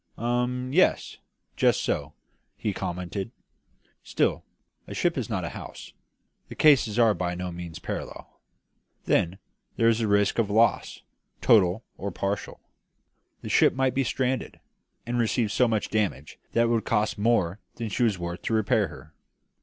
[0.17, 1.17] "Um yes;
[1.55, 2.15] just so,"
[2.57, 3.29] he commented.
[4.01, 4.43] "Still,
[4.87, 5.93] a ship is not a house;
[6.49, 8.41] the cases are by no means parallel.
[9.05, 9.37] Then,
[9.75, 11.03] there is the risk of loss,
[11.39, 12.59] total or partial.
[13.43, 14.59] The ship might be stranded,
[15.05, 18.55] and receive so much damage that it would cost more than she was worth to
[18.55, 19.13] repair her.